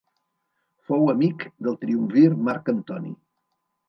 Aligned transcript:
Fou 0.87 1.03
amic 1.11 1.45
del 1.67 1.77
triumvir 1.83 2.23
Marc 2.47 2.73
Antoni. 2.73 3.13